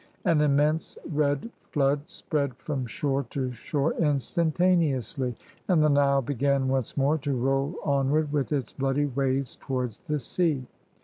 [0.25, 6.97] An immense red flood spread from shore to shore instantaneously, and the Nile began once
[6.97, 10.65] more to roll onward with its bloody waves towards the sea.